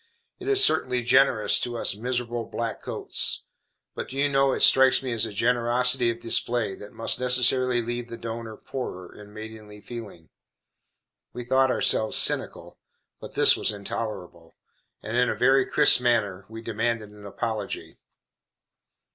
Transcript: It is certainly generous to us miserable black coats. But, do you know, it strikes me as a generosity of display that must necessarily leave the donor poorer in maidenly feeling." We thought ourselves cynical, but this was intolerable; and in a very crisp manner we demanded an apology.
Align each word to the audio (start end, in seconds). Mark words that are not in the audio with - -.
It 0.39 0.47
is 0.47 0.65
certainly 0.65 1.03
generous 1.03 1.59
to 1.59 1.77
us 1.77 1.93
miserable 1.95 2.43
black 2.45 2.81
coats. 2.81 3.43
But, 3.93 4.09
do 4.09 4.17
you 4.17 4.29
know, 4.29 4.51
it 4.51 4.61
strikes 4.61 5.03
me 5.03 5.13
as 5.13 5.27
a 5.27 5.31
generosity 5.31 6.09
of 6.09 6.17
display 6.19 6.73
that 6.73 6.91
must 6.91 7.19
necessarily 7.19 7.83
leave 7.83 8.09
the 8.09 8.17
donor 8.17 8.57
poorer 8.57 9.13
in 9.13 9.31
maidenly 9.31 9.79
feeling." 9.79 10.29
We 11.33 11.45
thought 11.45 11.69
ourselves 11.69 12.17
cynical, 12.17 12.79
but 13.19 13.35
this 13.35 13.55
was 13.55 13.69
intolerable; 13.71 14.55
and 15.03 15.15
in 15.15 15.29
a 15.29 15.35
very 15.35 15.67
crisp 15.67 16.01
manner 16.01 16.47
we 16.49 16.63
demanded 16.63 17.11
an 17.11 17.23
apology. 17.27 17.99